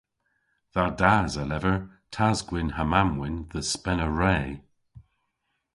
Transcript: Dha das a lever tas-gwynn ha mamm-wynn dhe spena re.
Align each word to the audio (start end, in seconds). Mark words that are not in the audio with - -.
Dha 0.73 0.85
das 0.99 1.33
a 1.41 1.43
lever 1.51 1.77
tas-gwynn 2.13 2.75
ha 2.75 2.83
mamm-wynn 2.91 3.37
dhe 3.51 3.61
spena 3.71 4.07
re. 4.19 4.35